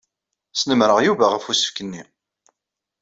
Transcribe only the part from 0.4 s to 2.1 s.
Snemmreɣ Yuba ɣef usefk-nni.